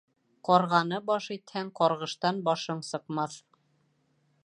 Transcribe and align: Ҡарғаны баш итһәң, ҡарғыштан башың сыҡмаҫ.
Ҡарғаны 0.47 0.99
баш 1.09 1.27
итһәң, 1.37 1.71
ҡарғыштан 1.81 2.43
башың 2.51 2.85
сыҡмаҫ. 2.91 3.41